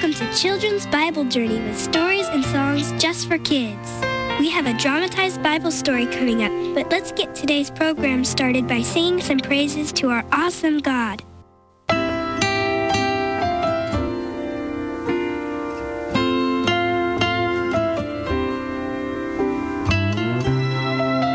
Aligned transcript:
Welcome 0.00 0.26
to 0.26 0.34
Children's 0.34 0.86
Bible 0.86 1.24
Journey 1.26 1.60
with 1.60 1.78
stories 1.78 2.26
and 2.28 2.42
songs 2.42 2.90
just 2.92 3.28
for 3.28 3.36
kids. 3.36 4.00
We 4.38 4.48
have 4.48 4.64
a 4.64 4.72
dramatized 4.78 5.42
Bible 5.42 5.70
story 5.70 6.06
coming 6.06 6.42
up, 6.42 6.74
but 6.74 6.90
let's 6.90 7.12
get 7.12 7.34
today's 7.34 7.70
program 7.70 8.24
started 8.24 8.66
by 8.66 8.80
singing 8.80 9.20
some 9.20 9.38
praises 9.38 9.92
to 9.92 10.08
our 10.08 10.24
awesome 10.32 10.78
God. 10.78 11.22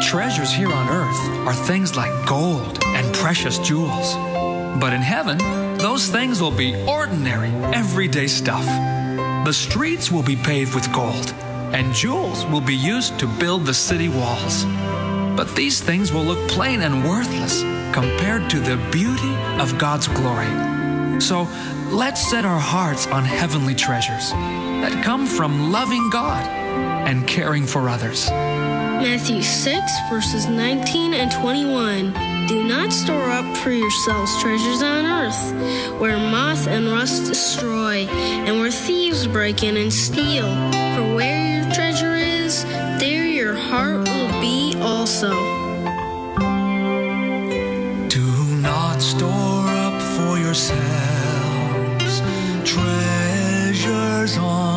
Treasures 0.02 0.52
here 0.52 0.74
on 0.74 0.90
earth 0.90 1.48
are 1.48 1.54
things 1.54 1.96
like 1.96 2.28
gold 2.28 2.80
and 2.84 3.14
precious 3.14 3.60
jewels. 3.60 4.16
But 4.80 4.94
in 4.94 5.02
heaven, 5.02 5.38
those 5.78 6.08
things 6.08 6.42
will 6.42 6.52
be 6.52 6.76
ordinary, 6.86 7.50
everyday 7.74 8.28
stuff. 8.28 8.66
The 9.46 9.54
streets 9.54 10.12
will 10.12 10.24
be 10.24 10.36
paved 10.36 10.76
with 10.76 10.92
gold, 10.92 11.34
and 11.74 11.94
jewels 11.94 12.46
will 12.48 12.62
be 12.62 12.76
used 12.76 13.18
to 13.20 13.28
build 13.28 13.66
the 13.66 13.74
city 13.74 14.10
walls. 14.10 14.66
But 15.36 15.56
these 15.56 15.82
things 15.82 16.12
will 16.12 16.24
look 16.24 16.50
plain 16.50 16.82
and 16.82 17.04
worthless 17.04 17.62
compared 17.94 18.50
to 18.50 18.60
the 18.60 18.78
beauty 18.92 19.36
of 19.62 19.78
God's 19.78 20.08
glory. 20.08 20.50
So 21.22 21.48
let's 21.90 22.30
set 22.30 22.44
our 22.44 22.60
hearts 22.60 23.08
on 23.08 23.24
heavenly 23.24 23.76
treasures 23.76 24.32
that 24.32 25.04
come 25.04 25.26
from 25.26 25.72
loving 25.72 26.10
God 26.10 26.46
and 27.08 27.26
caring 27.28 27.66
for 27.66 27.88
others. 27.88 28.30
Matthew 28.30 29.42
6, 29.42 29.92
verses 30.10 30.48
19 30.48 31.14
and 31.14 31.32
21. 31.32 32.35
Do 32.48 32.64
not 32.64 32.94
store 32.94 33.32
up 33.32 33.58
for 33.58 33.72
yourselves 33.72 34.40
treasures 34.40 34.84
on 34.84 35.06
earth, 35.06 36.00
where 36.00 36.18
moth 36.18 36.68
and 36.68 36.88
rust 36.92 37.26
destroy, 37.26 38.06
and 38.46 38.60
where 38.60 38.70
thieves 38.70 39.26
break 39.26 39.64
in 39.64 39.78
and 39.78 39.92
steal. 39.92 40.46
For 40.96 41.16
where 41.16 41.64
your 41.64 41.74
treasure 41.74 42.14
is, 42.14 42.64
there 43.00 43.26
your 43.26 43.56
heart 43.56 44.08
will 44.08 44.42
be 44.42 44.76
also. 44.80 45.32
Do 48.10 48.28
not 48.62 49.00
store 49.02 49.68
up 49.86 50.00
for 50.16 50.38
yourselves 50.38 52.22
treasures 52.64 54.38
on 54.38 54.75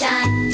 Shine. 0.00 0.49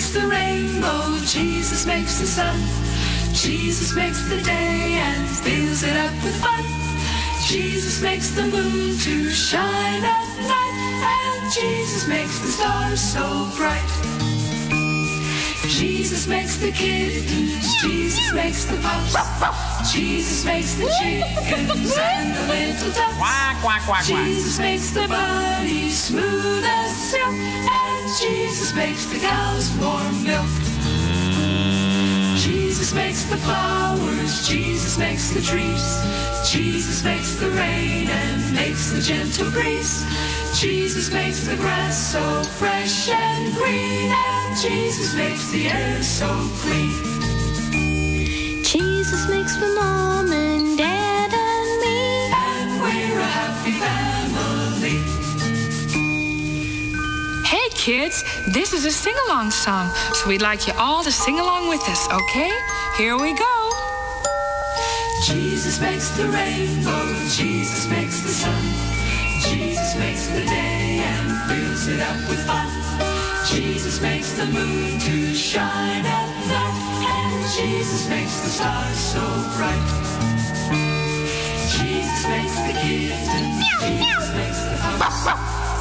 Makes 0.00 0.14
the 0.14 0.26
rainbow, 0.28 1.18
Jesus 1.26 1.84
makes 1.84 2.20
the 2.20 2.26
sun. 2.26 2.58
Jesus 3.34 3.94
makes 3.94 4.26
the 4.30 4.40
day 4.40 4.96
and 4.96 5.28
fills 5.28 5.82
it 5.82 5.94
up 5.94 6.14
with 6.24 6.34
fun. 6.40 6.64
Jesus 7.46 8.00
makes 8.00 8.30
the 8.30 8.44
moon 8.44 8.96
to 8.96 9.28
shine 9.28 10.02
at 10.02 10.28
night, 10.48 11.04
and 11.04 11.52
Jesus 11.52 12.08
makes 12.08 12.38
the 12.38 12.48
stars 12.48 12.98
so 12.98 13.50
bright. 13.58 13.90
Jesus 15.68 16.26
makes 16.26 16.56
the 16.56 16.72
kittens, 16.72 17.82
Jesus 17.82 18.32
makes 18.32 18.64
the 18.64 18.78
pups, 18.80 19.92
Jesus 19.92 20.46
makes 20.46 20.76
the 20.76 20.88
chickens 20.98 21.94
and 21.98 22.36
the 22.36 22.44
little 22.48 22.92
ducks. 22.92 23.18
Quack, 23.18 23.60
quack, 23.60 23.82
quack, 23.84 24.06
quack. 24.06 24.24
Jesus 24.24 24.58
makes 24.58 24.92
the 24.92 25.06
bunny 25.06 25.90
smooth 25.90 26.64
as 26.64 26.96
silk, 26.96 27.34
Jesus 28.18 28.74
makes 28.74 29.06
the 29.06 29.20
cows 29.20 29.70
warm 29.78 30.24
milk. 30.24 30.50
Jesus 32.36 32.92
makes 32.92 33.24
the 33.24 33.36
flowers, 33.36 34.48
Jesus 34.48 34.98
makes 34.98 35.30
the 35.30 35.40
trees, 35.40 35.84
Jesus 36.50 37.04
makes 37.04 37.36
the 37.36 37.50
rain 37.50 38.08
and 38.08 38.54
makes 38.54 38.90
the 38.90 39.00
gentle 39.00 39.50
breeze. 39.52 40.04
Jesus 40.58 41.12
makes 41.12 41.46
the 41.46 41.54
grass 41.56 42.12
so 42.12 42.42
fresh 42.58 43.08
and 43.08 43.54
green, 43.54 44.10
and 44.10 44.60
Jesus 44.60 45.14
makes 45.14 45.50
the 45.52 45.68
air 45.68 46.02
so 46.02 46.26
clean. 46.62 47.10
Jesus 48.64 49.28
makes 49.28 49.56
my 49.60 49.68
mom 49.68 50.32
and 50.32 50.76
dad 50.76 51.32
and 51.32 51.80
me. 51.80 52.32
And 52.32 52.82
we're 52.82 53.20
a 53.20 53.24
happy 53.24 53.72
family. 53.72 53.99
Kids, 57.90 58.22
this 58.46 58.72
is 58.72 58.84
a 58.84 58.90
sing 58.92 59.16
along 59.26 59.50
song, 59.50 59.90
so 60.14 60.28
we'd 60.28 60.42
like 60.42 60.68
you 60.68 60.72
all 60.78 61.02
to 61.02 61.10
sing 61.10 61.40
along 61.40 61.68
with 61.68 61.82
us, 61.88 62.02
okay? 62.12 62.52
Here 62.96 63.18
we 63.18 63.34
go. 63.34 63.56
Jesus 65.24 65.80
makes 65.80 66.08
the 66.10 66.28
rainbow, 66.28 67.04
Jesus 67.40 67.88
makes 67.88 68.22
the 68.22 68.34
sun. 68.42 68.62
Jesus 69.50 69.90
makes 69.96 70.28
the 70.28 70.44
day 70.46 71.02
and 71.10 71.26
fills 71.50 71.88
it 71.88 72.00
up 72.00 72.20
with 72.30 72.42
fun. 72.46 72.70
Jesus 73.52 74.00
makes 74.00 74.34
the 74.34 74.46
moon 74.46 75.00
to 75.00 75.34
shine 75.34 76.06
at 76.06 76.30
night, 76.46 76.78
and 77.18 77.34
Jesus 77.58 78.08
makes 78.08 78.36
the 78.44 78.50
stars 78.50 78.98
so 79.14 79.24
bright. 79.56 80.39
Jesus 81.78 82.26
makes 82.26 82.56
the 82.66 82.72
kittens, 82.82 83.62
Jesus 83.78 84.30
makes 84.34 84.60
the 84.64 84.80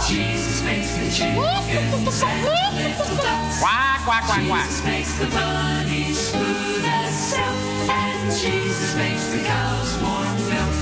Jesus 0.10 0.64
makes 0.64 0.92
the 0.98 1.10
chickens 1.12 2.24
and 2.24 2.46
the 2.46 2.50
little 2.78 3.16
ducks. 3.18 3.60
Quack, 3.60 4.02
quack, 4.06 4.24
quack, 4.26 4.48
quack. 4.48 4.66
Jesus 4.66 4.84
makes 4.86 5.14
the 5.20 5.28
bunny 5.28 6.14
smooth 6.14 6.86
as 6.86 7.14
silk, 7.14 7.90
and 7.90 8.32
Jesus 8.34 8.96
makes 8.96 9.26
the 9.30 9.44
cows 9.44 9.98
warm 10.02 10.38
milk. 10.50 10.76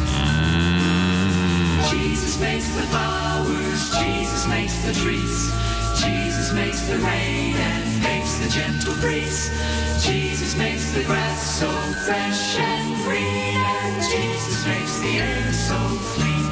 Jesus 1.92 2.40
makes 2.40 2.68
the 2.76 2.84
flowers, 2.84 3.90
Jesus 4.00 4.48
makes 4.48 4.76
the 4.86 4.94
trees, 4.94 5.52
Jesus 6.04 6.54
makes 6.54 6.82
the 6.88 6.98
rain 7.00 7.56
and 7.56 8.04
makes 8.04 8.27
the 8.40 8.50
gentle 8.50 8.94
breeze. 9.02 9.50
Jesus 10.06 10.56
makes 10.58 10.92
the 10.92 11.04
grass 11.04 11.60
so 11.60 11.70
fresh 12.06 12.60
and 12.60 12.96
green, 13.04 13.58
and 13.58 14.02
Jesus 14.04 14.66
makes 14.66 15.00
the 15.00 15.18
air 15.18 15.54
so 15.54 15.78
clean. 16.14 16.46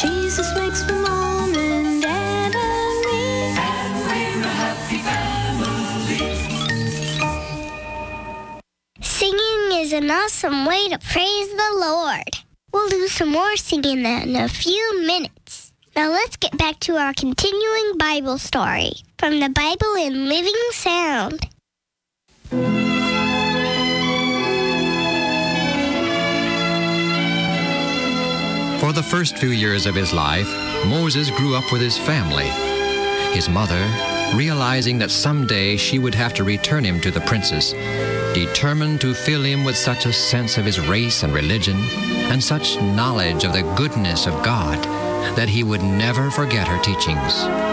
Jesus 0.00 0.48
makes 0.56 0.86
my 0.86 0.94
mom 0.94 1.54
and 1.54 2.02
dad 2.02 2.54
and 2.54 3.00
me. 3.06 3.54
And 3.58 3.94
we're 4.06 4.42
a 4.42 4.52
happy 4.64 4.98
family. 4.98 6.36
Singing 9.02 9.80
is 9.80 9.92
an 9.92 10.10
awesome 10.10 10.66
way 10.66 10.88
to 10.88 10.98
praise 10.98 11.50
the 11.50 11.72
Lord. 11.78 12.38
We'll 12.72 12.88
do 12.88 13.08
some 13.08 13.30
more 13.32 13.56
singing 13.56 14.04
in 14.04 14.36
a 14.36 14.48
few 14.48 15.06
minutes. 15.06 15.72
Now 15.94 16.10
let's 16.10 16.36
get 16.36 16.56
back 16.56 16.80
to 16.80 16.96
our 16.96 17.14
continuing 17.14 17.96
Bible 17.98 18.38
story 18.38 18.92
from 19.18 19.40
the 19.40 19.48
Bible 19.48 19.94
in 19.96 20.28
Living 20.28 20.52
Sound. 20.72 21.48
For 28.80 28.92
the 28.92 29.02
first 29.02 29.38
few 29.38 29.48
years 29.48 29.86
of 29.86 29.94
his 29.94 30.12
life, 30.12 30.48
Moses 30.86 31.30
grew 31.30 31.56
up 31.56 31.72
with 31.72 31.80
his 31.80 31.96
family. 31.96 32.48
His 33.34 33.48
mother, 33.48 33.82
realizing 34.34 34.98
that 34.98 35.10
someday 35.10 35.76
she 35.76 35.98
would 35.98 36.14
have 36.14 36.34
to 36.34 36.44
return 36.44 36.84
him 36.84 37.00
to 37.00 37.10
the 37.10 37.22
princess, 37.22 37.72
determined 38.34 39.00
to 39.00 39.14
fill 39.14 39.42
him 39.42 39.64
with 39.64 39.76
such 39.76 40.04
a 40.04 40.12
sense 40.12 40.58
of 40.58 40.66
his 40.66 40.78
race 40.78 41.22
and 41.22 41.32
religion, 41.32 41.76
and 42.30 42.42
such 42.42 42.76
knowledge 42.76 43.44
of 43.44 43.54
the 43.54 43.62
goodness 43.76 44.26
of 44.26 44.44
God, 44.44 44.82
that 45.36 45.48
he 45.48 45.64
would 45.64 45.82
never 45.82 46.30
forget 46.30 46.68
her 46.68 46.80
teachings. 46.82 47.65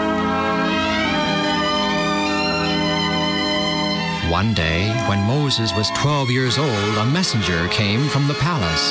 One 4.34 4.52
day, 4.52 4.90
when 5.08 5.22
Moses 5.22 5.72
was 5.76 5.90
12 5.90 6.28
years 6.28 6.58
old, 6.58 6.96
a 6.98 7.04
messenger 7.04 7.68
came 7.68 8.08
from 8.08 8.26
the 8.26 8.34
palace. 8.34 8.90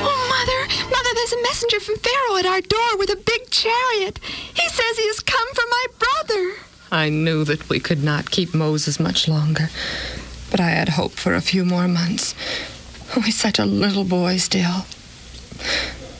Oh, 0.00 0.26
Mother, 0.32 0.60
Mother, 0.88 1.10
there's 1.14 1.34
a 1.34 1.42
messenger 1.42 1.80
from 1.80 1.96
Pharaoh 1.96 2.38
at 2.38 2.46
our 2.46 2.62
door 2.62 2.96
with 2.96 3.10
a 3.10 3.16
big 3.16 3.50
chariot. 3.50 4.18
He 4.54 4.66
says 4.70 4.96
he 4.96 5.06
has 5.08 5.20
come 5.20 5.46
for 5.52 5.64
my 5.68 5.86
brother. 5.98 6.54
I 6.90 7.10
knew 7.10 7.44
that 7.44 7.68
we 7.68 7.78
could 7.78 8.02
not 8.02 8.30
keep 8.30 8.54
Moses 8.54 8.98
much 8.98 9.28
longer, 9.28 9.68
but 10.50 10.60
I 10.60 10.70
had 10.70 10.88
hoped 10.88 11.20
for 11.20 11.34
a 11.34 11.42
few 11.42 11.66
more 11.66 11.88
months. 11.88 12.34
Oh, 13.14 13.20
he's 13.20 13.38
such 13.38 13.58
a 13.58 13.66
little 13.66 14.04
boy 14.04 14.38
still. 14.38 14.86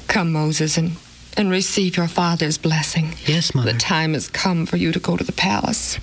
Come, 0.07 0.33
Moses, 0.33 0.77
and, 0.77 0.99
and 1.37 1.51
receive 1.51 1.97
your 1.97 2.09
father's 2.09 2.59
blessing. 2.59 3.15
Yes, 3.27 3.55
Mother. 3.55 3.73
The 3.73 3.79
time 3.79 4.15
has 4.15 4.29
come 4.29 4.67
for 4.67 4.77
you 4.77 4.93
to 4.93 4.99
go 4.99 5.17
to 5.17 5.25
the 5.25 5.33
palace. 5.33 5.99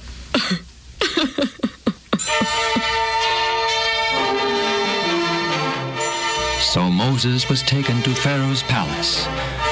So 6.73 6.89
Moses 6.89 7.49
was 7.49 7.61
taken 7.61 8.01
to 8.01 8.15
Pharaoh's 8.15 8.63
palace, 8.63 9.27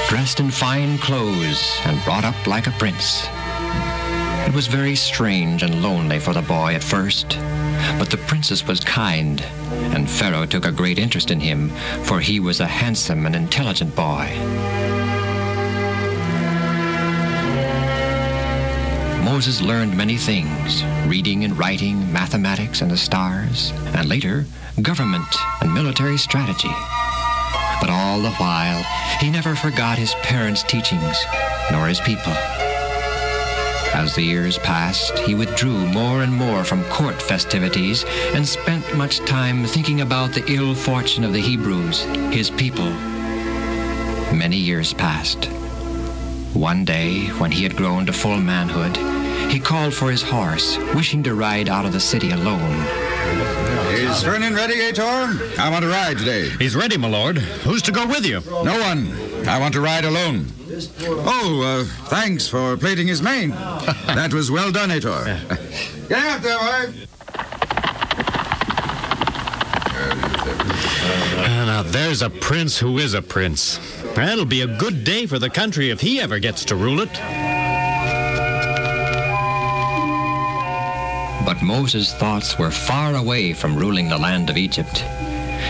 dressed 0.08 0.40
in 0.40 0.52
fine 0.52 1.00
clothes 1.00 1.80
and 1.86 2.04
brought 2.04 2.24
up 2.24 2.46
like 2.46 2.68
a 2.68 2.72
prince. 2.72 3.26
It 4.48 4.54
was 4.54 4.68
very 4.68 4.96
strange 4.96 5.64
and 5.64 5.82
lonely 5.82 6.20
for 6.20 6.34
the 6.34 6.44
boy 6.44 6.76
at 6.76 6.84
first, 6.84 7.40
but 7.98 8.12
the 8.12 8.18
princess 8.28 8.68
was 8.68 8.82
kind, 8.82 9.42
and 9.96 10.08
Pharaoh 10.08 10.46
took 10.46 10.66
a 10.66 10.72
great 10.72 11.00
interest 11.00 11.32
in 11.32 11.40
him, 11.40 11.70
for 12.04 12.20
he 12.20 12.40
was 12.40 12.60
a 12.60 12.68
handsome 12.68 13.26
and 13.26 13.36
intelligent 13.36 13.96
boy. 13.96 14.30
Moses 19.32 19.62
learned 19.62 19.96
many 19.96 20.18
things 20.18 20.84
reading 21.08 21.46
and 21.46 21.58
writing, 21.58 22.12
mathematics 22.12 22.82
and 22.82 22.92
the 22.92 22.98
stars, 22.98 23.72
and 23.96 24.10
later, 24.10 24.46
government 24.82 25.26
and 25.62 25.74
military 25.74 26.18
strategy. 26.18 26.76
But 27.80 27.90
all 27.90 28.22
the 28.22 28.32
while, 28.32 28.84
he 29.22 29.32
never 29.32 29.56
forgot 29.56 29.98
his 29.98 30.14
parents' 30.16 30.64
teachings, 30.64 31.18
nor 31.72 31.88
his 31.88 32.02
people. 32.02 32.34
As 33.94 34.14
the 34.16 34.22
years 34.22 34.58
passed, 34.58 35.18
he 35.20 35.34
withdrew 35.34 35.88
more 35.88 36.24
and 36.24 36.34
more 36.34 36.66
from 36.66 36.84
court 36.90 37.22
festivities 37.22 38.04
and 38.36 38.46
spent 38.46 38.98
much 38.98 39.20
time 39.20 39.64
thinking 39.64 40.02
about 40.02 40.34
the 40.34 40.44
ill 40.52 40.76
fortune 40.76 41.24
of 41.24 41.32
the 41.32 41.40
Hebrews, 41.40 42.02
his 42.34 42.50
people. 42.50 42.92
Many 44.34 44.58
years 44.58 44.94
passed. 44.94 45.46
One 46.54 46.84
day, 46.84 47.28
when 47.40 47.50
he 47.52 47.64
had 47.64 47.78
grown 47.78 48.06
to 48.08 48.14
full 48.14 48.38
manhood, 48.38 49.21
he 49.52 49.60
called 49.60 49.94
for 49.94 50.10
his 50.10 50.22
horse, 50.22 50.78
wishing 50.96 51.22
to 51.24 51.36
ride 51.36 51.68
out 51.68 51.86
of 51.86 51.92
the 51.92 52.00
city 52.00 52.32
alone. 52.32 52.80
Is 53.92 54.24
Vernon 54.24 54.56
ready, 54.56 54.76
Ator? 54.76 55.60
I 55.60 55.70
want 55.70 55.84
to 55.84 55.90
ride 55.90 56.18
today. 56.18 56.48
He's 56.58 56.74
ready, 56.74 56.98
my 56.98 57.10
lord. 57.10 57.38
Who's 57.38 57.82
to 57.84 57.92
go 57.92 58.08
with 58.08 58.26
you? 58.26 58.40
No 58.64 58.80
one. 58.80 59.12
I 59.48 59.60
want 59.60 59.74
to 59.74 59.82
ride 59.82 60.06
alone. 60.06 60.46
Oh, 61.02 61.62
uh, 61.62 62.08
thanks 62.08 62.48
for 62.48 62.78
plaiting 62.78 63.08
his 63.08 63.22
mane. 63.22 63.50
that 64.08 64.34
was 64.34 64.50
well 64.50 64.72
done, 64.72 64.90
Ator. 64.90 65.26
Get 66.08 66.18
out 66.18 66.42
there, 66.42 66.58
boy. 66.58 67.08
Ah, 71.44 71.64
now, 71.66 71.84
there's 71.84 72.22
a 72.22 72.30
prince 72.30 72.78
who 72.78 73.00
is 73.00 73.14
a 73.14 73.22
prince. 73.22 73.80
That'll 74.16 74.46
be 74.46 74.62
a 74.62 74.78
good 74.78 75.04
day 75.04 75.26
for 75.26 75.40
the 75.40 75.50
country 75.50 75.90
if 75.90 76.00
he 76.00 76.22
ever 76.22 76.40
gets 76.40 76.64
to 76.66 76.76
rule 76.76 77.02
it. 77.02 77.51
But 81.46 81.62
Moses' 81.62 82.14
thoughts 82.14 82.58
were 82.58 82.72
far 82.72 83.16
away 83.16 83.54
from 83.54 83.76
ruling 83.76 84.10
the 84.10 84.18
land 84.18 84.50
of 84.50 84.58
Egypt. 84.58 85.00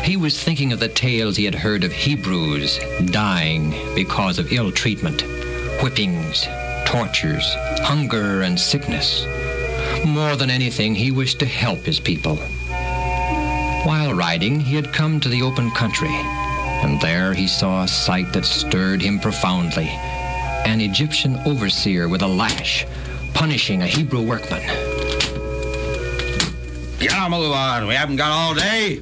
He 0.04 0.18
was 0.18 0.42
thinking 0.42 0.74
of 0.74 0.80
the 0.80 0.88
tales 0.88 1.38
he 1.38 1.46
had 1.46 1.56
heard 1.56 1.84
of 1.84 1.92
Hebrews 1.92 2.80
dying 3.06 3.74
because 3.96 4.40
of 4.40 4.52
ill 4.52 4.72
treatment, 4.72 5.22
whippings, 5.82 6.46
tortures, 6.86 7.46
hunger, 7.82 8.42
and 8.42 8.60
sickness. 8.60 9.26
More 10.06 10.36
than 10.36 10.50
anything, 10.50 10.96
he 10.96 11.12
wished 11.12 11.40
to 11.40 11.46
help 11.46 11.80
his 11.80 12.00
people. 12.00 12.38
While 13.86 14.14
riding, 14.14 14.60
he 14.60 14.76
had 14.76 14.94
come 14.94 15.20
to 15.20 15.30
the 15.30 15.42
open 15.42 15.72
country, 15.72 16.14
and 16.84 17.00
there 17.02 17.34
he 17.34 17.48
saw 17.48 17.84
a 17.84 17.88
sight 17.88 18.34
that 18.34 18.46
stirred 18.46 19.02
him 19.02 19.20
profoundly 19.20 19.90
an 20.66 20.80
Egyptian 20.80 21.36
overseer 21.46 22.08
with 22.08 22.22
a 22.22 22.28
lash 22.28 22.86
punishing 23.34 23.82
a 23.82 23.88
Hebrew 23.88 24.22
workman. 24.22 24.91
Yeah, 27.02 27.28
move 27.30 27.52
on. 27.52 27.88
We 27.88 27.96
haven't 27.96 28.18
got 28.18 28.32
all 28.32 28.54
day. 28.54 29.02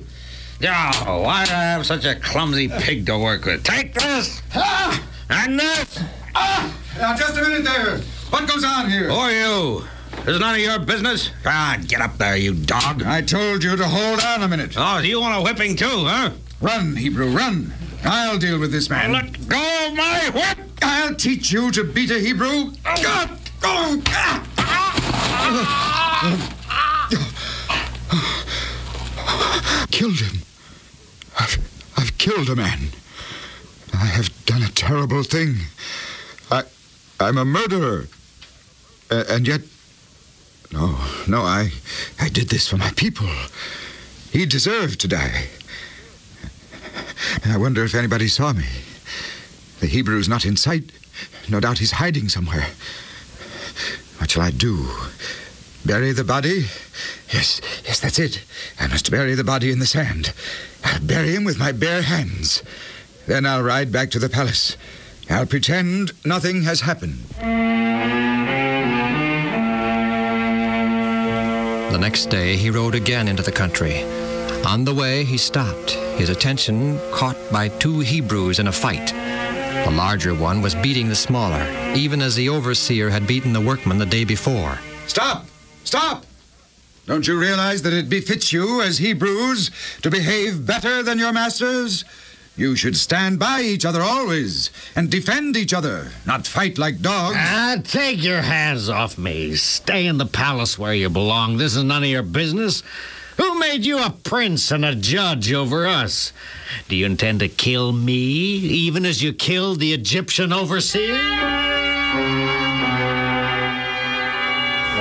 Yeah, 0.62 0.92
why 1.20 1.46
do 1.46 1.52
I 1.52 1.64
have 1.64 1.86
such 1.86 2.06
a 2.06 2.16
clumsy 2.16 2.68
pig 2.68 3.06
to 3.08 3.18
work 3.18 3.46
with? 3.46 3.64
Take 3.64 3.94
this! 3.94 4.42
Ah! 4.54 5.04
And 5.30 5.60
this! 5.60 6.04
Ah! 6.36 6.74
Now, 6.98 7.16
just 7.16 7.38
a 7.38 7.42
minute 7.42 7.64
there. 7.64 7.98
What 8.30 8.48
goes 8.48 8.64
on 8.64 8.90
here? 8.90 9.10
Who 9.10 9.16
are 9.16 9.32
you? 9.32 9.84
This 10.26 10.36
is 10.36 10.40
none 10.40 10.56
of 10.56 10.62
your 10.62 10.80
business. 10.80 11.32
Ah, 11.46 11.78
get 11.88 12.02
up 12.02 12.18
there, 12.18 12.36
you 12.36 12.54
dog. 12.54 13.04
I 13.04 13.22
told 13.22 13.64
you 13.64 13.76
to 13.76 13.86
hold 13.86 14.22
on 14.22 14.44
a 14.44 14.48
minute. 14.48 14.76
Oh, 14.78 15.00
you 15.00 15.20
want 15.20 15.38
a 15.38 15.42
whipping 15.42 15.76
too, 15.76 15.88
huh? 15.88 16.32
Run, 16.62 16.96
Hebrew, 16.96 17.30
run. 17.30 17.74
I'll 18.04 18.38
deal 18.38 18.60
with 18.60 18.72
this 18.72 18.90
man. 18.90 19.12
Let 19.12 19.48
go 19.48 19.88
of 19.88 19.96
my 19.96 20.30
whip! 20.34 20.58
I'll 20.82 21.16
teach 21.16 21.52
you 21.52 21.72
to 21.72 21.84
beat 21.84 22.12
a 22.12 22.20
Hebrew. 22.20 22.48
Oh. 22.48 22.74
Ah! 22.86 23.38
Oh, 23.64 24.02
ah! 24.58 26.56
Killed 29.92 30.20
him. 30.20 30.40
I've, 31.40 31.58
I've 31.98 32.18
killed 32.18 32.50
a 32.50 32.56
man. 32.56 32.90
I 33.94 34.06
have 34.06 34.30
done 34.46 34.62
a 34.62 34.70
terrible 34.70 35.24
thing. 35.24 35.56
I, 36.52 36.64
I'm 37.20 37.38
a 37.38 37.46
murderer. 37.46 38.08
Uh, 39.12 39.24
and 39.30 39.48
yet, 39.48 39.62
no, 40.72 40.96
no, 41.28 41.42
I, 41.42 41.72
I 42.20 42.30
did 42.30 42.50
this 42.50 42.68
for 42.68 42.78
my 42.78 42.92
people. 42.92 43.28
He 44.32 44.46
deserved 44.46 45.02
to 45.02 45.08
die. 45.08 45.48
I 47.46 47.58
wonder 47.58 47.84
if 47.84 47.96
anybody 47.96 48.28
saw 48.28 48.54
me. 48.54 48.66
The 49.80 49.88
Hebrew's 49.88 50.30
not 50.30 50.46
in 50.46 50.56
sight. 50.56 50.92
No 51.50 51.60
doubt 51.60 51.80
he's 51.80 51.92
hiding 51.92 52.30
somewhere. 52.30 52.68
What 54.18 54.30
shall 54.32 54.44
I 54.44 54.52
do? 54.52 54.88
Bury 55.86 56.12
the 56.12 56.24
body? 56.24 56.66
Yes, 57.32 57.62
yes, 57.86 58.00
that's 58.00 58.18
it. 58.18 58.44
I 58.80 58.88
must 58.88 59.12
bury 59.12 59.36
the 59.36 59.44
body 59.44 59.72
in 59.72 59.80
the 59.80 59.86
sand. 59.86 60.34
I'll 60.84 61.00
bury 61.02 61.36
him 61.36 61.44
with 61.44 61.60
my 61.60 61.72
bare 61.72 62.02
hands. 62.02 62.64
Then 63.28 63.46
I'll 63.46 63.62
ride 63.62 63.92
back 63.92 64.10
to 64.12 64.20
the 64.20 64.30
palace. 64.30 64.78
I'll 65.30 65.46
pretend 65.46 66.14
nothing 66.26 66.64
has 66.64 66.82
happened. 66.82 67.20
The 71.92 72.00
next 72.00 72.28
day, 72.28 72.56
he 72.56 72.72
rode 72.72 72.96
again 72.96 73.28
into 73.28 73.44
the 73.44 73.52
country. 73.52 74.04
On 74.66 74.84
the 74.84 74.94
way, 74.94 75.24
he 75.24 75.38
stopped, 75.38 75.92
his 76.18 76.30
attention 76.30 77.00
caught 77.12 77.38
by 77.52 77.68
two 77.68 78.00
Hebrews 78.00 78.58
in 78.60 78.68
a 78.68 78.72
fight. 78.72 79.14
The 79.86 79.92
larger 79.92 80.34
one 80.34 80.62
was 80.62 80.74
beating 80.76 81.10
the 81.10 81.16
smaller, 81.16 81.64
even 81.96 82.22
as 82.22 82.36
the 82.36 82.50
overseer 82.50 83.10
had 83.10 83.28
beaten 83.28 83.54
the 83.54 83.62
workman 83.62 84.00
the 84.00 84.06
day 84.06 84.24
before. 84.24 84.80
Stop! 85.08 85.46
Stop! 85.84 86.26
Don't 87.10 87.26
you 87.26 87.40
realize 87.40 87.82
that 87.82 87.92
it 87.92 88.08
befits 88.08 88.54
you 88.54 88.84
as 88.84 89.00
Hebrews 89.00 89.72
to 90.04 90.12
behave 90.12 90.68
better 90.68 91.02
than 91.02 91.18
your 91.18 91.34
masters? 91.34 92.06
You 92.56 92.76
should 92.76 92.96
stand 92.96 93.40
by 93.40 93.62
each 93.62 93.84
other 93.84 94.04
always 94.04 94.70
and 94.96 95.10
defend 95.10 95.58
each 95.58 95.74
other, 95.74 96.12
not 96.28 96.46
fight 96.46 96.78
like 96.78 97.02
dogs. 97.02 97.36
Ah, 97.40 97.78
take 97.84 98.22
your 98.22 98.44
hands 98.44 98.90
off 98.90 99.18
me. 99.18 99.56
Stay 99.56 100.06
in 100.06 100.20
the 100.20 100.28
palace 100.28 100.78
where 100.78 100.94
you 100.94 101.10
belong. 101.10 101.58
This 101.58 101.76
is 101.76 101.84
none 101.84 102.04
of 102.04 102.10
your 102.10 102.22
business. 102.22 102.84
Who 103.38 103.58
made 103.58 103.86
you 103.86 103.98
a 103.98 104.12
prince 104.12 104.70
and 104.70 104.86
a 104.86 104.94
judge 104.94 105.52
over 105.52 105.88
us? 105.88 106.32
Do 106.90 106.96
you 106.96 107.08
intend 107.08 107.40
to 107.40 107.48
kill 107.48 107.92
me, 107.92 108.14
even 108.14 109.04
as 109.04 109.24
you 109.24 109.34
killed 109.34 109.80
the 109.80 109.94
Egyptian 109.94 110.54
overseer? 110.54 112.59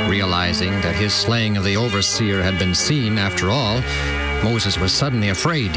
Realizing 0.09 0.71
that 0.81 0.97
his 0.97 1.13
slaying 1.13 1.59
of 1.59 1.65
the 1.65 1.77
overseer 1.77 2.43
had 2.43 2.59
been 2.59 2.75
seen 2.75 3.19
after 3.19 3.51
all, 3.51 3.83
Moses 4.43 4.79
was 4.79 4.91
suddenly 4.91 5.29
afraid. 5.29 5.77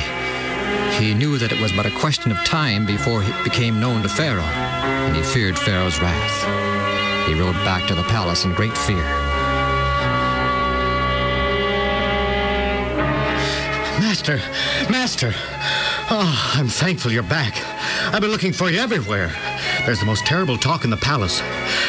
He 0.93 1.13
knew 1.13 1.37
that 1.37 1.51
it 1.51 1.59
was 1.59 1.73
but 1.73 1.85
a 1.85 1.91
question 1.91 2.31
of 2.31 2.37
time 2.45 2.85
before 2.85 3.23
it 3.23 3.43
became 3.43 3.79
known 3.79 4.01
to 4.03 4.09
Pharaoh, 4.09 4.41
and 4.41 5.15
he 5.15 5.21
feared 5.21 5.59
Pharaoh's 5.59 5.99
wrath. 6.01 7.27
He 7.27 7.33
rode 7.33 7.55
back 7.65 7.87
to 7.87 7.95
the 7.95 8.03
palace 8.03 8.45
in 8.45 8.53
great 8.53 8.77
fear. 8.77 9.30
Master, 14.11 14.41
Master. 14.89 15.31
Oh, 16.09 16.51
I'm 16.55 16.67
thankful 16.67 17.13
you're 17.13 17.23
back. 17.23 17.53
I've 18.13 18.19
been 18.19 18.29
looking 18.29 18.51
for 18.51 18.69
you 18.69 18.77
everywhere. 18.77 19.31
There's 19.85 20.01
the 20.01 20.05
most 20.05 20.25
terrible 20.25 20.57
talk 20.57 20.83
in 20.83 20.89
the 20.89 20.97
palace. 20.97 21.39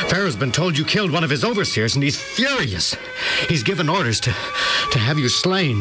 Pharaoh's 0.06 0.36
been 0.36 0.52
told 0.52 0.78
you 0.78 0.84
killed 0.84 1.10
one 1.10 1.24
of 1.24 1.30
his 1.30 1.42
overseers, 1.42 1.96
and 1.96 2.04
he's 2.04 2.16
furious. 2.16 2.94
He's 3.48 3.64
given 3.64 3.88
orders 3.88 4.20
to, 4.20 4.30
to 4.30 4.98
have 5.00 5.18
you 5.18 5.28
slain. 5.28 5.80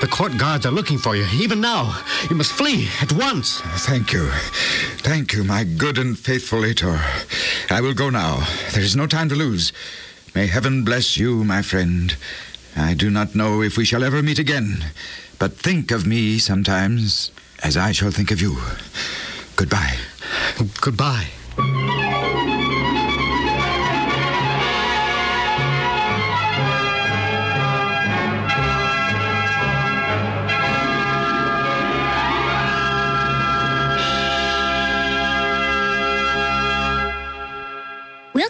The 0.00 0.08
court 0.08 0.38
guards 0.38 0.64
are 0.64 0.72
looking 0.72 0.96
for 0.96 1.16
you, 1.16 1.26
even 1.34 1.60
now. 1.60 2.00
You 2.30 2.36
must 2.36 2.52
flee 2.52 2.88
at 3.02 3.12
once. 3.12 3.60
Thank 3.86 4.10
you. 4.14 4.30
Thank 5.00 5.34
you, 5.34 5.44
my 5.44 5.64
good 5.64 5.98
and 5.98 6.18
faithful 6.18 6.64
Ator. 6.64 6.98
I 7.68 7.82
will 7.82 7.92
go 7.92 8.08
now. 8.08 8.48
There 8.72 8.82
is 8.82 8.96
no 8.96 9.06
time 9.06 9.28
to 9.28 9.34
lose. 9.34 9.74
May 10.34 10.46
heaven 10.46 10.82
bless 10.82 11.18
you, 11.18 11.44
my 11.44 11.60
friend. 11.60 12.16
I 12.76 12.94
do 12.94 13.10
not 13.10 13.34
know 13.34 13.62
if 13.62 13.76
we 13.76 13.84
shall 13.84 14.02
ever 14.04 14.22
meet 14.22 14.38
again, 14.38 14.86
but 15.38 15.56
think 15.56 15.90
of 15.90 16.06
me 16.06 16.38
sometimes 16.38 17.30
as 17.62 17.76
I 17.76 17.92
shall 17.92 18.10
think 18.10 18.30
of 18.30 18.40
you. 18.40 18.58
Goodbye. 19.56 19.96
Goodbye. 20.80 21.28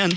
In. 0.00 0.12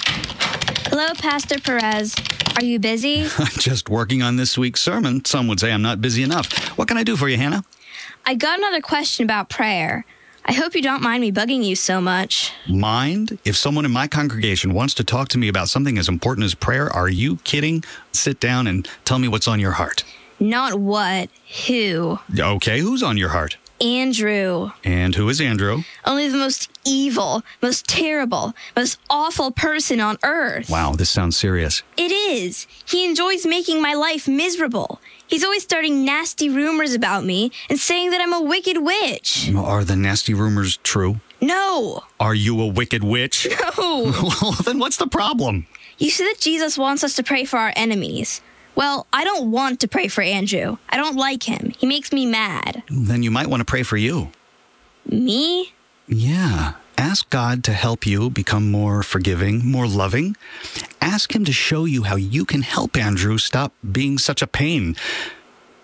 Hello, 0.88 1.08
Pastor 1.16 1.60
Perez. 1.60 2.16
Are 2.56 2.64
you 2.64 2.80
busy? 2.80 3.24
I'm 3.38 3.58
just 3.60 3.90
working 3.90 4.22
on 4.22 4.38
this 4.38 4.58
week's 4.58 4.82
sermon. 4.82 5.26
Some 5.26 5.48
would 5.48 5.60
say 5.60 5.74
I'm 5.74 5.82
not 5.82 6.02
busy 6.02 6.24
enough. 6.24 6.78
What 6.78 6.88
can 6.88 6.98
I 6.98 7.04
do 7.04 7.18
for 7.18 7.28
you, 7.28 7.38
Hannah? 7.38 7.64
I 8.26 8.36
got 8.36 8.60
another 8.60 8.82
question 8.82 9.26
about 9.26 9.50
prayer. 9.50 10.06
I 10.46 10.54
hope 10.54 10.76
you 10.76 10.82
don't 10.82 11.02
mind 11.02 11.22
me 11.22 11.32
bugging 11.32 11.64
you 11.64 11.76
so 11.76 12.00
much. 12.00 12.52
Mind? 12.68 13.40
If 13.44 13.56
someone 13.58 13.86
in 13.86 13.92
my 13.92 14.08
congregation 14.08 14.74
wants 14.74 14.94
to 14.96 15.04
talk 15.04 15.28
to 15.30 15.38
me 15.38 15.48
about 15.48 15.70
something 15.70 15.98
as 15.98 16.08
important 16.08 16.46
as 16.46 16.56
prayer, 16.56 16.90
are 16.90 17.10
you 17.10 17.38
kidding? 17.38 17.84
Sit 18.12 18.40
down 18.40 18.68
and 18.68 18.88
tell 19.04 19.20
me 19.20 19.28
what's 19.28 19.48
on 19.48 19.60
your 19.60 19.72
heart. 19.72 20.04
Not 20.40 20.80
what, 20.80 21.30
who. 21.68 22.20
Okay, 22.38 22.80
who's 22.80 23.04
on 23.04 23.18
your 23.18 23.30
heart? 23.30 23.58
Andrew. 23.84 24.72
And 24.86 25.14
who 25.14 25.28
is 25.28 25.42
Andrew? 25.42 25.84
Only 26.06 26.30
the 26.30 26.38
most 26.38 26.70
evil, 26.86 27.44
most 27.62 27.86
terrible, 27.86 28.54
most 28.78 28.98
awful 29.10 29.52
person 29.52 30.00
on 30.00 30.18
earth. 30.24 30.70
Wow, 30.70 30.94
this 30.94 31.10
sounds 31.10 31.36
serious. 31.36 31.84
It 31.98 32.12
is. 32.12 32.66
He 32.88 33.06
enjoys 33.06 33.46
making 33.46 33.82
my 33.82 33.94
life 33.94 34.26
miserable. 34.26 35.02
He's 35.28 35.44
always 35.44 35.64
starting 35.64 36.06
nasty 36.06 36.50
rumors 36.50 36.94
about 36.94 37.26
me 37.26 37.52
and 37.70 37.78
saying 37.78 38.12
that 38.12 38.22
I'm 38.22 38.34
a 38.34 38.42
wicked 38.42 38.78
witch. 38.78 39.52
Are 39.54 39.84
the 39.84 39.98
nasty 39.98 40.34
rumors 40.34 40.78
true? 40.78 41.18
No. 41.42 42.04
Are 42.22 42.36
you 42.36 42.62
a 42.62 42.68
wicked 42.68 43.04
witch? 43.04 43.48
No. 43.78 44.14
well, 44.42 44.54
then 44.64 44.80
what's 44.80 44.98
the 44.98 45.08
problem? 45.08 45.68
You 45.98 46.10
said 46.10 46.26
that 46.28 46.40
Jesus 46.40 46.78
wants 46.78 47.04
us 47.04 47.16
to 47.16 47.24
pray 47.24 47.44
for 47.44 47.58
our 47.58 47.74
enemies. 47.76 48.42
Well, 48.76 49.06
I 49.14 49.24
don't 49.24 49.52
want 49.52 49.80
to 49.82 49.88
pray 49.88 50.08
for 50.08 50.22
Andrew. 50.22 50.78
I 50.90 50.98
don't 50.98 51.16
like 51.16 51.44
him. 51.44 51.74
He 51.78 51.86
makes 51.86 52.12
me 52.12 52.26
mad. 52.26 52.84
Then 52.90 53.24
you 53.24 53.32
might 53.32 53.48
want 53.48 53.62
to 53.62 53.66
pray 53.66 53.84
for 53.84 53.98
you. 53.98 54.32
Me? 55.06 55.74
Yeah. 56.08 56.74
Ask 56.98 57.30
God 57.30 57.64
to 57.66 57.74
help 57.74 58.06
you 58.06 58.30
become 58.30 58.72
more 58.72 59.04
forgiving, 59.04 59.70
more 59.70 59.88
loving. 59.88 60.38
Ask 61.02 61.36
Him 61.36 61.44
to 61.46 61.52
show 61.52 61.86
you 61.86 62.04
how 62.04 62.16
you 62.16 62.46
can 62.46 62.62
help 62.62 62.96
Andrew 62.96 63.38
stop 63.38 63.74
being 63.90 64.18
such 64.18 64.42
a 64.42 64.48
pain. 64.48 64.96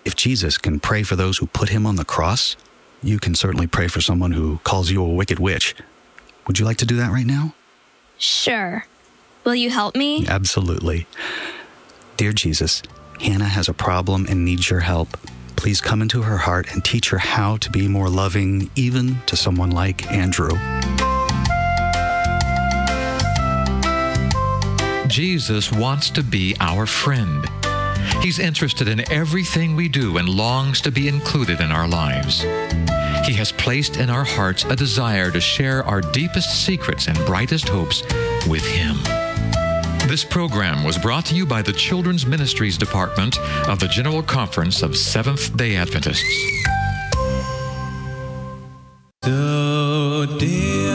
If 0.05 0.15
Jesus 0.15 0.57
can 0.57 0.79
pray 0.79 1.03
for 1.03 1.15
those 1.15 1.37
who 1.39 1.47
put 1.47 1.69
him 1.69 1.85
on 1.85 1.95
the 1.97 2.05
cross, 2.05 2.55
you 3.03 3.19
can 3.19 3.35
certainly 3.35 3.67
pray 3.67 3.87
for 3.87 4.01
someone 4.01 4.31
who 4.31 4.59
calls 4.63 4.91
you 4.91 5.03
a 5.03 5.07
wicked 5.09 5.39
witch. 5.39 5.75
Would 6.47 6.57
you 6.57 6.65
like 6.65 6.77
to 6.77 6.85
do 6.85 6.95
that 6.97 7.11
right 7.11 7.25
now? 7.25 7.53
Sure. 8.17 8.85
Will 9.43 9.55
you 9.55 9.69
help 9.69 9.95
me? 9.95 10.25
Absolutely. 10.27 11.05
Dear 12.19 12.33
Jesus, 12.33 12.83
Hannah 13.21 13.45
has 13.45 13.69
a 13.69 13.73
problem 13.73 14.25
and 14.27 14.43
needs 14.43 14.69
your 14.69 14.81
help. 14.81 15.07
Please 15.55 15.79
come 15.79 16.01
into 16.01 16.21
her 16.21 16.35
heart 16.35 16.69
and 16.73 16.83
teach 16.83 17.11
her 17.11 17.17
how 17.17 17.55
to 17.55 17.69
be 17.69 17.87
more 17.87 18.09
loving, 18.09 18.69
even 18.75 19.15
to 19.27 19.37
someone 19.37 19.71
like 19.71 20.11
Andrew. 20.11 20.49
Jesus 25.07 25.71
wants 25.71 26.09
to 26.09 26.21
be 26.21 26.57
our 26.59 26.85
friend. 26.85 27.45
He's 28.21 28.37
interested 28.37 28.89
in 28.89 29.09
everything 29.09 29.77
we 29.77 29.87
do 29.87 30.17
and 30.17 30.27
longs 30.27 30.81
to 30.81 30.91
be 30.91 31.07
included 31.07 31.61
in 31.61 31.71
our 31.71 31.87
lives. 31.87 32.41
He 33.25 33.33
has 33.35 33.53
placed 33.53 33.95
in 33.95 34.09
our 34.09 34.25
hearts 34.25 34.65
a 34.65 34.75
desire 34.75 35.31
to 35.31 35.39
share 35.39 35.85
our 35.85 36.01
deepest 36.01 36.65
secrets 36.65 37.07
and 37.07 37.17
brightest 37.25 37.69
hopes 37.69 38.03
with 38.45 38.65
Him. 38.65 38.97
This 40.09 40.25
program 40.25 40.83
was 40.83 40.97
brought 40.97 41.23
to 41.27 41.35
you 41.35 41.45
by 41.45 41.61
the 41.61 41.71
Children's 41.71 42.25
Ministries 42.25 42.79
Department 42.79 43.37
of 43.69 43.79
the 43.79 43.87
General 43.87 44.23
Conference 44.23 44.81
of 44.81 44.97
Seventh 44.97 45.55
day 45.55 45.75
Adventists. 45.75 46.23
So 49.23 50.25
dear 50.39 50.88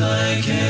I 0.00 0.40
cannot 0.40 0.67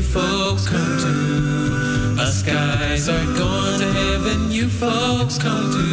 you 0.00 0.06
folks 0.06 0.66
come 0.66 0.98
to. 0.98 2.22
Us 2.22 2.42
guys 2.42 3.08
are 3.08 3.24
going 3.36 3.80
to 3.80 3.92
heaven, 3.92 4.50
you 4.50 4.66
folks 4.68 5.36
come 5.36 5.70
too. 5.72 5.89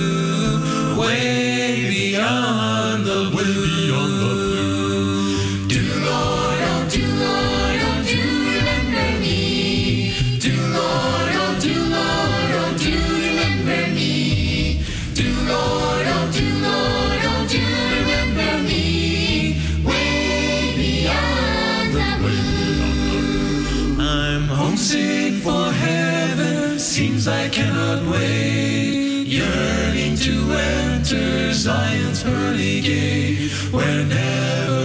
I 27.28 27.50
cannot 27.50 28.10
wait. 28.10 29.28
Yearning 29.28 30.16
to 30.16 30.54
enter 30.54 31.52
Zion's 31.52 32.24
pearly 32.24 32.80
gate, 32.80 33.52
where 33.72 34.06
never 34.06 34.77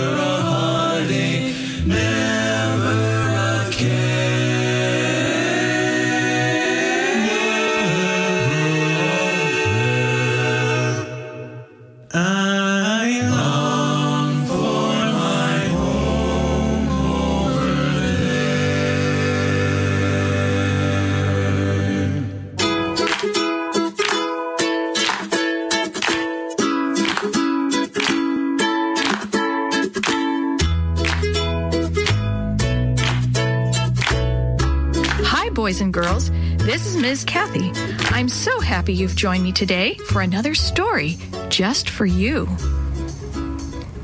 happy 38.83 38.95
you've 38.95 39.15
joined 39.15 39.45
me 39.45 39.53
today 39.53 39.95
for 40.09 40.23
another 40.23 40.57
story 40.57 41.17
just 41.49 41.89
for 41.89 42.05
you. 42.05 42.49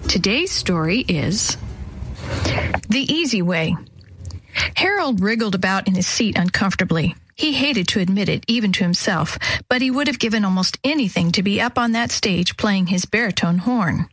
Today's 0.07 0.53
story 0.53 1.01
is 1.09 1.57
The 2.89 3.05
Easy 3.13 3.43
Way. 3.43 3.77
Harold 4.77 5.21
wriggled 5.21 5.57
about 5.57 5.89
in 5.89 5.97
his 5.97 6.07
seat 6.07 6.39
uncomfortably. 6.39 7.17
He 7.35 7.55
hated 7.55 7.89
to 7.89 7.99
admit 7.99 8.29
it, 8.29 8.45
even 8.47 8.71
to 8.75 8.85
himself, 8.85 9.37
but 9.69 9.83
he 9.83 9.91
would 9.91 10.07
have 10.07 10.21
given 10.21 10.45
almost 10.45 10.79
anything 10.85 11.33
to 11.33 11.43
be 11.43 11.61
up 11.61 11.77
on 11.77 11.91
that 11.91 12.13
stage 12.13 12.57
playing 12.57 12.87
his 12.87 13.05
baritone 13.05 13.59
horn. 13.59 14.09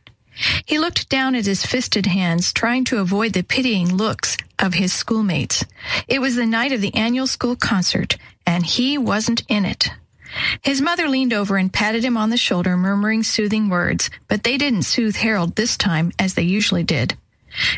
He 0.65 0.79
looked 0.79 1.09
down 1.09 1.35
at 1.35 1.45
his 1.45 1.63
fisted 1.63 2.07
hands, 2.07 2.51
trying 2.51 2.85
to 2.85 2.97
avoid 2.97 3.33
the 3.33 3.43
pitying 3.43 3.95
looks 3.95 4.35
of 4.57 4.73
his 4.73 4.91
schoolmates. 4.91 5.63
It 6.07 6.21
was 6.21 6.35
the 6.35 6.47
night 6.47 6.71
of 6.71 6.81
the 6.81 6.95
annual 6.95 7.27
school 7.27 7.55
concert, 7.55 8.17
and 8.47 8.65
he 8.65 8.97
wasn't 8.97 9.43
in 9.47 9.63
it. 9.63 9.91
His 10.61 10.81
mother 10.81 11.07
leaned 11.07 11.33
over 11.33 11.57
and 11.57 11.71
patted 11.71 12.03
him 12.03 12.17
on 12.17 12.29
the 12.29 12.37
shoulder, 12.37 12.75
murmuring 12.75 13.23
soothing 13.23 13.69
words, 13.69 14.09
but 14.27 14.43
they 14.43 14.57
didn't 14.57 14.83
soothe 14.83 15.15
Harold 15.15 15.55
this 15.55 15.77
time 15.77 16.11
as 16.19 16.33
they 16.33 16.43
usually 16.43 16.83
did. 16.83 17.15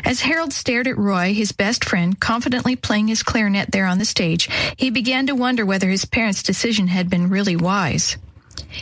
As 0.04 0.22
Harold 0.22 0.52
stared 0.52 0.88
at 0.88 0.98
Roy, 0.98 1.34
his 1.34 1.52
best 1.52 1.84
friend, 1.84 2.18
confidently 2.18 2.74
playing 2.74 3.08
his 3.08 3.22
clarinet 3.22 3.70
there 3.70 3.86
on 3.86 3.98
the 3.98 4.04
stage, 4.04 4.48
he 4.76 4.90
began 4.90 5.26
to 5.26 5.34
wonder 5.34 5.64
whether 5.64 5.88
his 5.88 6.04
parents' 6.04 6.42
decision 6.42 6.88
had 6.88 7.08
been 7.08 7.30
really 7.30 7.56
wise. 7.56 8.16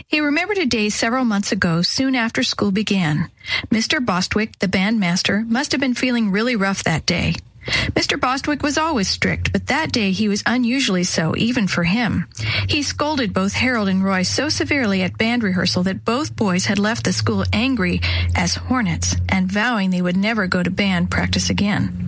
He 0.07 0.19
remembered 0.19 0.57
a 0.57 0.65
day 0.65 0.89
several 0.89 1.23
months 1.23 1.51
ago, 1.51 1.81
soon 1.81 2.15
after 2.15 2.43
school 2.43 2.71
began. 2.71 3.29
Mr. 3.69 4.03
Bostwick, 4.03 4.57
the 4.59 4.67
bandmaster, 4.67 5.47
must 5.47 5.71
have 5.71 5.81
been 5.81 5.93
feeling 5.93 6.31
really 6.31 6.55
rough 6.55 6.83
that 6.83 7.05
day. 7.05 7.35
Mr. 7.67 8.19
Bostwick 8.19 8.63
was 8.63 8.77
always 8.77 9.09
strict, 9.09 9.51
but 9.51 9.67
that 9.67 9.91
day 9.91 10.11
he 10.11 10.27
was 10.29 10.43
unusually 10.45 11.03
so, 11.03 11.35
even 11.37 11.67
for 11.67 11.83
him. 11.83 12.27
He 12.67 12.81
scolded 12.81 13.33
both 13.33 13.53
Harold 13.53 13.89
and 13.89 14.03
Roy 14.03 14.23
so 14.23 14.49
severely 14.49 15.03
at 15.03 15.17
band 15.17 15.43
rehearsal 15.43 15.83
that 15.83 16.05
both 16.05 16.35
boys 16.35 16.65
had 16.65 16.79
left 16.79 17.03
the 17.03 17.13
school 17.13 17.43
angry 17.51 18.01
as 18.35 18.55
hornets 18.55 19.15
and 19.29 19.51
vowing 19.51 19.89
they 19.89 20.01
would 20.01 20.17
never 20.17 20.47
go 20.47 20.63
to 20.63 20.71
band 20.71 21.11
practice 21.11 21.49
again. 21.49 22.07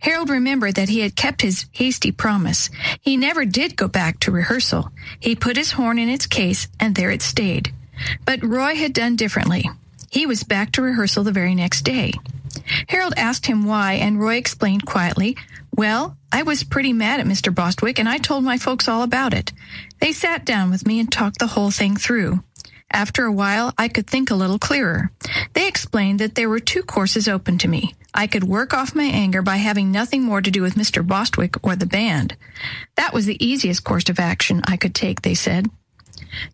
Harold 0.00 0.30
remembered 0.30 0.76
that 0.76 0.88
he 0.88 1.00
had 1.00 1.16
kept 1.16 1.42
his 1.42 1.66
hasty 1.72 2.12
promise. 2.12 2.70
He 3.00 3.16
never 3.16 3.44
did 3.44 3.76
go 3.76 3.88
back 3.88 4.20
to 4.20 4.30
rehearsal. 4.30 4.90
He 5.20 5.34
put 5.34 5.56
his 5.56 5.72
horn 5.72 5.98
in 5.98 6.08
its 6.08 6.26
case, 6.26 6.68
and 6.80 6.94
there 6.94 7.10
it 7.10 7.22
stayed. 7.22 7.72
But 8.24 8.44
Roy 8.44 8.76
had 8.76 8.92
done 8.92 9.16
differently. 9.16 9.68
He 10.10 10.26
was 10.26 10.44
back 10.44 10.72
to 10.72 10.82
rehearsal 10.82 11.24
the 11.24 11.32
very 11.32 11.54
next 11.54 11.82
day. 11.82 12.12
Harold 12.88 13.14
asked 13.16 13.46
him 13.46 13.64
why, 13.64 13.94
and 13.94 14.20
Roy 14.20 14.36
explained 14.36 14.86
quietly, 14.86 15.36
Well, 15.74 16.16
I 16.32 16.42
was 16.42 16.64
pretty 16.64 16.92
mad 16.92 17.20
at 17.20 17.26
Mr. 17.26 17.54
Bostwick, 17.54 17.98
and 17.98 18.08
I 18.08 18.18
told 18.18 18.44
my 18.44 18.58
folks 18.58 18.88
all 18.88 19.02
about 19.02 19.34
it. 19.34 19.52
They 20.00 20.12
sat 20.12 20.44
down 20.44 20.70
with 20.70 20.86
me 20.86 21.00
and 21.00 21.10
talked 21.10 21.38
the 21.38 21.48
whole 21.48 21.70
thing 21.70 21.96
through. 21.96 22.42
After 22.90 23.24
a 23.24 23.32
while, 23.32 23.74
I 23.76 23.88
could 23.88 24.06
think 24.06 24.30
a 24.30 24.34
little 24.34 24.58
clearer. 24.58 25.10
They 25.52 25.68
explained 25.68 26.20
that 26.20 26.34
there 26.34 26.48
were 26.48 26.60
two 26.60 26.82
courses 26.82 27.28
open 27.28 27.58
to 27.58 27.68
me. 27.68 27.94
I 28.14 28.26
could 28.26 28.44
work 28.44 28.72
off 28.72 28.94
my 28.94 29.04
anger 29.04 29.42
by 29.42 29.56
having 29.56 29.92
nothing 29.92 30.22
more 30.22 30.40
to 30.40 30.50
do 30.50 30.62
with 30.62 30.74
Mr. 30.74 31.06
Bostwick 31.06 31.62
or 31.62 31.76
the 31.76 31.86
band. 31.86 32.36
That 32.96 33.12
was 33.12 33.26
the 33.26 33.44
easiest 33.44 33.84
course 33.84 34.08
of 34.08 34.18
action 34.18 34.62
I 34.64 34.78
could 34.78 34.94
take, 34.94 35.20
they 35.20 35.34
said. 35.34 35.68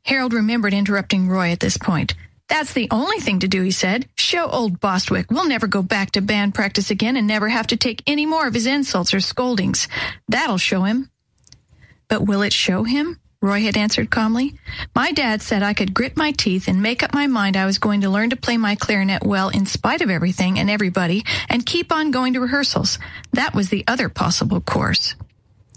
Harold 0.03 0.33
remembered 0.33 0.75
interrupting 0.75 1.29
Roy 1.29 1.53
at 1.53 1.61
this 1.61 1.79
point. 1.79 2.15
That's 2.49 2.73
the 2.75 2.89
only 2.91 3.19
thing 3.19 3.41
to 3.41 3.49
do, 3.49 3.63
he 3.63 3.71
said. 3.71 4.09
Show 4.17 4.47
old 4.47 4.81
Bostwick 4.81 5.31
we'll 5.31 5.49
never 5.49 5.67
go 5.67 5.83
back 5.83 6.13
to 6.13 6.21
band 6.21 6.55
practice 6.55 6.91
again 6.91 7.17
and 7.17 7.27
never 7.27 7.49
have 7.49 7.67
to 7.69 7.77
take 7.77 8.03
any 8.07 8.27
more 8.27 8.47
of 8.47 8.55
his 8.55 8.67
insults 8.67 9.15
or 9.15 9.21
scoldings. 9.21 9.89
That'll 10.29 10.59
show 10.59 10.83
him. 10.83 11.11
But 12.09 12.23
will 12.27 12.43
it 12.43 12.53
show 12.53 12.85
him? 12.85 13.19
Roy 13.41 13.61
had 13.61 13.77
answered 13.77 14.11
calmly. 14.11 14.55
My 14.95 15.13
dad 15.13 15.43
said 15.43 15.63
I 15.63 15.75
could 15.75 15.93
grit 15.93 16.17
my 16.17 16.33
teeth 16.33 16.67
and 16.67 16.81
make 16.81 17.03
up 17.03 17.13
my 17.13 17.27
mind 17.27 17.59
I 17.59 17.67
was 17.67 17.79
going 17.79 18.01
to 18.01 18.09
learn 18.09 18.31
to 18.31 18.37
play 18.37 18.57
my 18.57 18.75
clarinet 18.75 19.23
well 19.23 19.51
in 19.51 19.67
spite 19.67 20.01
of 20.01 20.09
everything 20.09 20.59
and 20.59 20.71
everybody 20.71 21.25
and 21.51 21.67
keep 21.67 21.93
on 21.93 22.11
going 22.11 22.33
to 22.35 22.41
rehearsals. 22.41 22.99
That 23.35 23.55
was 23.55 23.69
the 23.69 23.85
other 23.87 24.09
possible 24.09 24.63
course. 24.63 25.15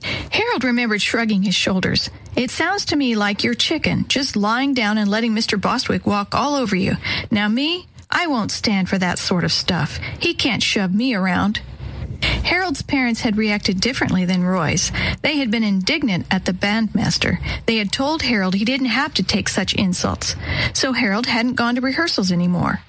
Harold 0.04 0.64
remembered 0.64 1.02
shrugging 1.02 1.44
his 1.44 1.56
shoulders. 1.56 2.10
It 2.36 2.52
sounds 2.52 2.86
to 2.86 2.96
me 2.96 3.16
like 3.16 3.44
you're 3.44 3.54
chicken, 3.54 4.08
just 4.08 4.36
lying 4.36 4.74
down 4.74 4.98
and 4.98 5.10
letting 5.10 5.34
Mr. 5.34 5.60
Bostwick 5.60 6.06
walk 6.06 6.36
all 6.36 6.56
over 6.56 6.76
you. 6.76 6.98
Now, 7.32 7.48
me, 7.48 7.88
I 8.10 8.28
won't 8.28 8.52
stand 8.52 8.90
for 8.90 8.98
that 8.98 9.20
sort 9.20 9.44
of 9.44 9.52
stuff. 9.52 9.98
He 10.20 10.34
can't 10.34 10.64
shove 10.64 10.94
me 10.94 11.14
around. 11.14 11.62
Harold's 12.22 12.82
parents 12.82 13.22
had 13.22 13.38
reacted 13.38 13.80
differently 13.80 14.26
than 14.26 14.44
Roy's. 14.44 14.92
They 15.22 15.38
had 15.38 15.52
been 15.52 15.64
indignant 15.64 16.26
at 16.32 16.46
the 16.46 16.54
bandmaster. 16.54 17.40
They 17.66 17.78
had 17.78 17.92
told 17.92 18.22
Harold 18.22 18.56
he 18.56 18.66
didn't 18.66 18.88
have 18.88 19.14
to 19.16 19.24
take 19.24 19.50
such 19.50 19.74
insults. 19.74 20.36
So 20.74 20.94
Harold 20.94 21.26
hadn't 21.26 21.56
gone 21.56 21.76
to 21.76 21.82
rehearsals 21.82 22.32
anymore. 22.32 22.82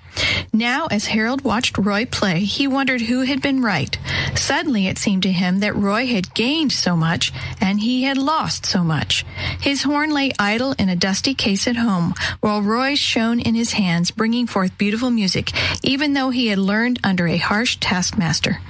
Now, 0.53 0.87
as 0.91 1.07
Harold 1.07 1.43
watched 1.43 1.79
Roy 1.79 2.05
play, 2.07 2.41
he 2.41 2.67
wondered 2.67 3.03
who 3.03 3.23
had 3.23 3.43
been 3.43 3.63
right. 3.63 3.97
Suddenly, 4.35 4.87
it 4.87 4.99
seemed 4.99 5.23
to 5.25 5.33
him 5.33 5.61
that 5.61 5.77
Roy 5.77 6.07
had 6.07 6.35
gained 6.35 6.73
so 6.73 6.97
much 6.97 7.33
and 7.61 7.81
he 7.81 8.05
had 8.05 8.17
lost 8.17 8.67
so 8.67 8.83
much. 8.83 9.25
His 9.61 9.83
horn 9.83 10.11
lay 10.11 10.33
idle 10.39 10.73
in 10.79 10.89
a 10.89 10.97
dusty 10.97 11.35
case 11.35 11.69
at 11.69 11.77
home, 11.77 12.15
while 12.41 12.63
Roy 12.63 12.95
shone 12.95 13.41
in 13.41 13.55
his 13.55 13.73
hands, 13.73 14.11
bringing 14.11 14.47
forth 14.47 14.79
beautiful 14.79 15.11
music, 15.11 15.53
even 15.83 16.15
though 16.15 16.31
he 16.31 16.49
had 16.49 16.59
learned 16.59 16.99
under 17.05 17.27
a 17.27 17.37
harsh 17.37 17.77
taskmaster. 17.81 18.61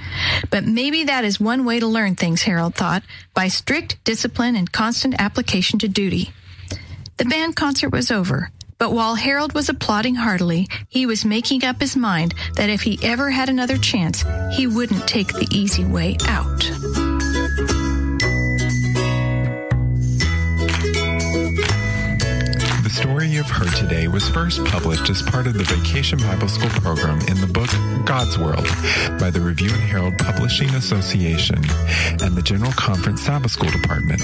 But 0.49 0.65
maybe 0.65 1.05
that 1.05 1.25
is 1.25 1.39
one 1.39 1.65
way 1.65 1.79
to 1.79 1.87
learn 1.87 2.15
things, 2.15 2.43
Harold 2.43 2.75
thought, 2.75 3.03
by 3.33 3.47
strict 3.47 4.03
discipline 4.03 4.55
and 4.55 4.71
constant 4.71 5.15
application 5.19 5.79
to 5.79 5.87
duty. 5.87 6.31
The 7.17 7.25
band 7.25 7.55
concert 7.55 7.89
was 7.89 8.11
over. 8.11 8.51
But 8.79 8.93
while 8.93 9.15
Harold 9.15 9.53
was 9.53 9.67
applauding 9.67 10.15
heartily, 10.15 10.69
he 10.87 11.05
was 11.05 11.25
making 11.25 11.65
up 11.65 11.81
his 11.81 11.97
mind 11.97 12.33
that 12.55 12.69
if 12.69 12.81
he 12.81 12.97
ever 13.03 13.29
had 13.29 13.49
another 13.49 13.77
chance, 13.77 14.23
he 14.53 14.67
wouldn't 14.67 15.05
take 15.05 15.33
the 15.33 15.47
easy 15.51 15.83
way 15.83 16.15
out. 16.27 16.63
Story 22.99 23.27
you've 23.29 23.49
heard 23.49 23.73
today 23.77 24.09
was 24.09 24.27
first 24.27 24.61
published 24.65 25.09
as 25.09 25.21
part 25.21 25.47
of 25.47 25.53
the 25.53 25.63
Vacation 25.63 26.19
Bible 26.19 26.49
School 26.49 26.69
program 26.81 27.21
in 27.29 27.39
the 27.39 27.47
book 27.47 27.69
God's 28.05 28.37
World 28.37 28.67
by 29.17 29.29
the 29.29 29.39
Review 29.39 29.71
and 29.71 29.79
Herald 29.79 30.17
Publishing 30.17 30.75
Association 30.75 31.59
and 32.21 32.35
the 32.35 32.41
General 32.41 32.73
Conference 32.73 33.21
Sabbath 33.21 33.51
School 33.51 33.69
Department. 33.69 34.19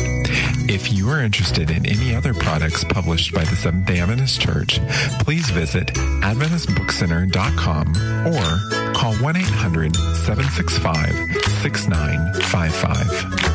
If 0.69 0.91
you 0.91 1.09
are 1.09 1.21
interested 1.21 1.71
in 1.71 1.85
any 1.85 2.13
other 2.13 2.33
products 2.33 2.83
published 2.83 3.33
by 3.33 3.45
the 3.45 3.55
Seventh 3.55 3.85
day 3.85 4.01
Adventist 4.01 4.41
Church, 4.41 4.81
please 5.19 5.49
visit 5.51 5.88
AdventistBookCenter.com 5.88 7.88
or 8.27 8.93
call 8.93 9.13
1 9.15 9.38
800 9.38 9.95
765 9.95 11.13
6955. 11.61 13.54